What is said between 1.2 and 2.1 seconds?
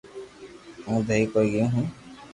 ھوئي گيو ھين